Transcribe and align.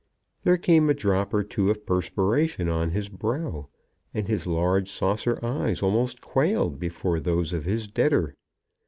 There 0.41 0.57
came 0.57 0.89
a 0.89 0.95
drop 0.95 1.31
or 1.31 1.43
two 1.43 1.69
of 1.69 1.85
perspiration 1.85 2.67
on 2.67 2.89
his 2.89 3.07
brow, 3.07 3.67
and 4.15 4.27
his 4.27 4.47
large 4.47 4.89
saucer 4.89 5.37
eyes 5.45 5.83
almost 5.83 6.21
quailed 6.21 6.79
before 6.79 7.19
those 7.19 7.53
of 7.53 7.65
his 7.65 7.87
debtor. 7.87 8.33